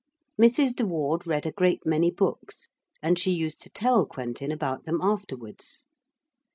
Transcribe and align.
Mrs. 0.41 0.75
de 0.75 0.83
Ward 0.83 1.27
read 1.27 1.45
a 1.45 1.51
great 1.51 1.85
many 1.85 2.09
books, 2.09 2.69
and 3.03 3.19
she 3.19 3.29
used 3.29 3.61
to 3.61 3.69
tell 3.69 4.07
Quentin 4.07 4.51
about 4.51 4.85
them 4.85 4.99
afterwards. 4.99 5.85